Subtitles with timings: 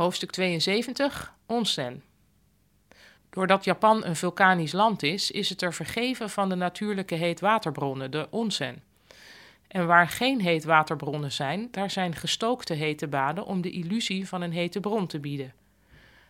[0.00, 2.02] Hoofdstuk 72 Onsen.
[3.30, 8.26] Doordat Japan een vulkanisch land is, is het er vergeven van de natuurlijke heetwaterbronnen, de
[8.30, 8.82] onsen.
[9.68, 14.52] En waar geen heetwaterbronnen zijn, daar zijn gestookte hete baden om de illusie van een
[14.52, 15.54] hete bron te bieden.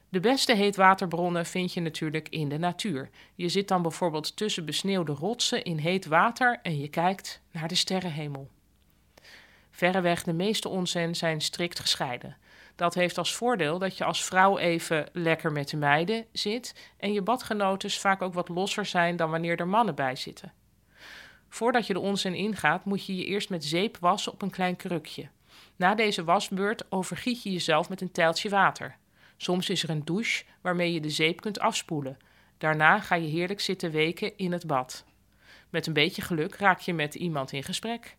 [0.09, 3.11] De beste heetwaterbronnen vind je natuurlijk in de natuur.
[3.35, 7.75] Je zit dan bijvoorbeeld tussen besneeuwde rotsen in heet water en je kijkt naar de
[7.75, 8.49] sterrenhemel.
[9.71, 12.37] Verreweg de meeste onsen zijn strikt gescheiden.
[12.81, 17.13] Dat heeft als voordeel dat je als vrouw even lekker met de meiden zit en
[17.13, 20.53] je badgenotes vaak ook wat losser zijn dan wanneer er mannen bij zitten.
[21.49, 24.77] Voordat je de onsen ingaat, moet je je eerst met zeep wassen op een klein
[24.77, 25.29] krukje.
[25.77, 28.97] Na deze wasbeurt overgiet je jezelf met een tijltje water.
[29.37, 32.19] Soms is er een douche waarmee je de zeep kunt afspoelen.
[32.59, 35.05] Daarna ga je heerlijk zitten weken in het bad.
[35.71, 38.17] Met een beetje geluk raak je met iemand in gesprek.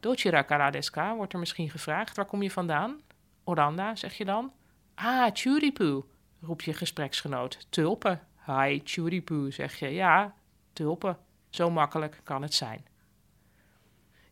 [0.00, 2.16] Dochira karadeska wordt er misschien gevraagd.
[2.16, 3.00] Waar kom je vandaan?
[3.48, 4.52] Oranda, zeg je dan?
[4.94, 6.02] Ah, Churipu,
[6.40, 7.66] roept je gespreksgenoot.
[7.70, 8.20] Tulpen.
[8.46, 9.88] Hi, Churipu, zeg je.
[9.88, 10.34] Ja,
[10.72, 11.18] tulpen.
[11.50, 12.86] Zo makkelijk kan het zijn.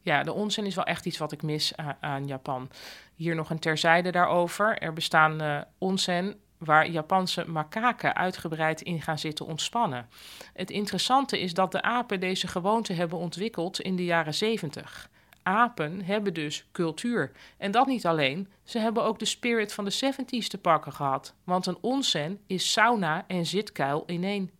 [0.00, 2.70] Ja, de onsen is wel echt iets wat ik mis aan, Japan.
[3.14, 4.78] Hier nog een terzijde daarover.
[4.78, 5.42] Er bestaan
[5.80, 10.08] uh, waar Japanse makaken uitgebreid in gaan zitten ontspannen.
[10.52, 15.10] Het interessante is dat de apen deze gewoonte hebben ontwikkeld in de jaren 70
[15.46, 17.32] apen hebben dus cultuur.
[17.58, 21.34] En dat niet alleen, ze hebben ook de spirit van de 70s te pakken gehad.
[21.44, 24.50] Want een onsen is sauna en zitkuil in één.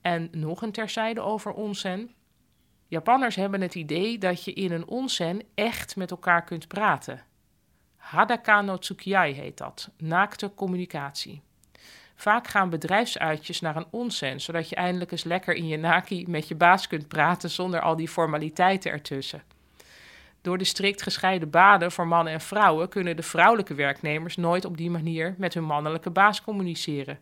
[0.00, 2.10] En nog een terzijde over onsen.
[2.86, 7.22] Japanners hebben het idee dat je in een onsen echt met elkaar kunt praten.
[7.96, 8.78] Hadaka no
[9.12, 11.42] heet dat, naakte communicatie.
[12.14, 16.48] Vaak gaan bedrijfsuitjes naar een onsen, zodat je eindelijk eens lekker in je naki met
[16.48, 19.42] je baas kunt praten zonder al die formaliteiten ertussen.
[20.48, 24.76] Door de strikt gescheiden baden voor mannen en vrouwen kunnen de vrouwelijke werknemers nooit op
[24.76, 27.18] die manier met hun mannelijke baas communiceren.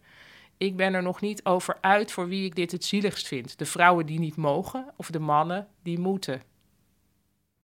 [0.57, 3.65] Ik ben er nog niet over uit voor wie ik dit het zieligst vind: de
[3.65, 6.43] vrouwen die niet mogen of de mannen die moeten.